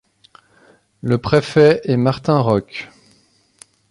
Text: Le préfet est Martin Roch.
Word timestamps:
Le 1.03 1.19
préfet 1.19 1.79
est 1.83 1.95
Martin 1.95 2.39
Roch. 2.39 2.89